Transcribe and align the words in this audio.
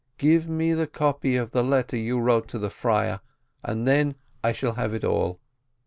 Give 0.17 0.49
me 0.49 0.73
the 0.73 0.87
copy 0.87 1.35
of 1.35 1.51
the 1.51 1.63
letter 1.63 1.95
you 1.95 2.17
wrote 2.19 2.47
to 2.47 2.57
the 2.57 2.71
friar, 2.71 3.19
and 3.61 3.87
then 3.87 4.15
I 4.43 4.51
shall 4.51 4.73
have 4.73 4.95
it 4.95 5.05
all." 5.05 5.39